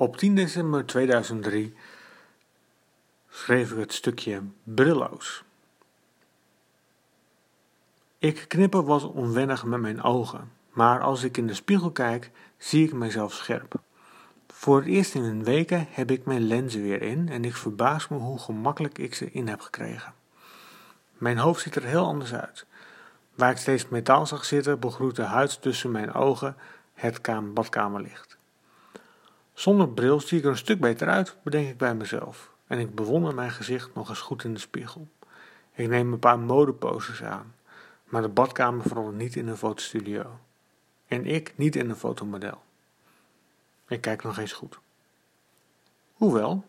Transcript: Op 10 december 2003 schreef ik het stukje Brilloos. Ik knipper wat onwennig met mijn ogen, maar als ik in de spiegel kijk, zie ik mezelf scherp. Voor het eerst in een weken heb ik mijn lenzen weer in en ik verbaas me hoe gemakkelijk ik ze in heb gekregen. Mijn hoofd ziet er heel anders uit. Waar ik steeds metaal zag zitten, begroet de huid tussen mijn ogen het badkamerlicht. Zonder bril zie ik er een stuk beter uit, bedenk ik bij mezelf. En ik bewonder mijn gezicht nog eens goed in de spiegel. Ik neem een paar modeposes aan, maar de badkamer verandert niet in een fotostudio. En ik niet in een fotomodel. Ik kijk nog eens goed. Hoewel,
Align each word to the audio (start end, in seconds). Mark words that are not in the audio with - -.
Op 0.00 0.16
10 0.16 0.34
december 0.34 0.86
2003 0.86 1.74
schreef 3.28 3.72
ik 3.72 3.78
het 3.78 3.92
stukje 3.92 4.42
Brilloos. 4.62 5.44
Ik 8.18 8.44
knipper 8.48 8.84
wat 8.84 9.12
onwennig 9.12 9.64
met 9.64 9.80
mijn 9.80 10.02
ogen, 10.02 10.52
maar 10.70 11.00
als 11.00 11.22
ik 11.22 11.36
in 11.36 11.46
de 11.46 11.54
spiegel 11.54 11.90
kijk, 11.90 12.30
zie 12.58 12.86
ik 12.86 12.92
mezelf 12.92 13.32
scherp. 13.32 13.74
Voor 14.46 14.76
het 14.76 14.86
eerst 14.86 15.14
in 15.14 15.22
een 15.22 15.44
weken 15.44 15.86
heb 15.90 16.10
ik 16.10 16.24
mijn 16.24 16.46
lenzen 16.46 16.82
weer 16.82 17.02
in 17.02 17.28
en 17.28 17.44
ik 17.44 17.56
verbaas 17.56 18.08
me 18.08 18.16
hoe 18.16 18.38
gemakkelijk 18.38 18.98
ik 18.98 19.14
ze 19.14 19.30
in 19.30 19.48
heb 19.48 19.60
gekregen. 19.60 20.14
Mijn 21.18 21.38
hoofd 21.38 21.62
ziet 21.62 21.76
er 21.76 21.84
heel 21.84 22.06
anders 22.06 22.34
uit. 22.34 22.66
Waar 23.34 23.50
ik 23.50 23.56
steeds 23.56 23.88
metaal 23.88 24.26
zag 24.26 24.44
zitten, 24.44 24.80
begroet 24.80 25.16
de 25.16 25.22
huid 25.22 25.62
tussen 25.62 25.90
mijn 25.90 26.12
ogen 26.12 26.56
het 26.94 27.20
badkamerlicht. 27.54 28.38
Zonder 29.60 29.88
bril 29.88 30.20
zie 30.20 30.38
ik 30.38 30.44
er 30.44 30.50
een 30.50 30.56
stuk 30.56 30.80
beter 30.80 31.08
uit, 31.08 31.36
bedenk 31.42 31.68
ik 31.68 31.78
bij 31.78 31.94
mezelf. 31.94 32.52
En 32.66 32.78
ik 32.78 32.94
bewonder 32.94 33.34
mijn 33.34 33.50
gezicht 33.50 33.94
nog 33.94 34.08
eens 34.08 34.20
goed 34.20 34.44
in 34.44 34.54
de 34.54 34.60
spiegel. 34.60 35.08
Ik 35.74 35.88
neem 35.88 36.12
een 36.12 36.18
paar 36.18 36.38
modeposes 36.38 37.22
aan, 37.22 37.54
maar 38.04 38.22
de 38.22 38.28
badkamer 38.28 38.82
verandert 38.82 39.16
niet 39.16 39.36
in 39.36 39.48
een 39.48 39.56
fotostudio. 39.56 40.38
En 41.06 41.26
ik 41.26 41.52
niet 41.56 41.76
in 41.76 41.90
een 41.90 41.96
fotomodel. 41.96 42.62
Ik 43.88 44.00
kijk 44.00 44.22
nog 44.22 44.38
eens 44.38 44.52
goed. 44.52 44.78
Hoewel, 46.12 46.64